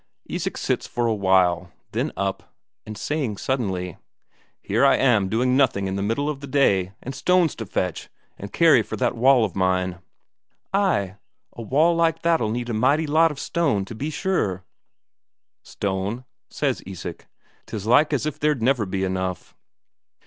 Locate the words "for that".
8.81-9.15